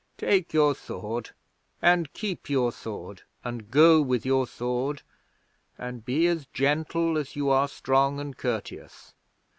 [0.17, 1.29] Take your sword,
[1.79, 5.03] and keep your sword, and go with your sword,
[5.77, 9.13] and be as gentle as you are strong and courteous.